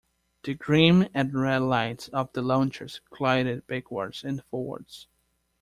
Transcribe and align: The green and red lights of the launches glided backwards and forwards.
The 0.41 0.55
green 0.55 1.09
and 1.13 1.39
red 1.39 1.61
lights 1.61 2.07
of 2.07 2.33
the 2.33 2.41
launches 2.41 3.01
glided 3.11 3.67
backwards 3.67 4.23
and 4.23 4.43
forwards. 4.49 5.07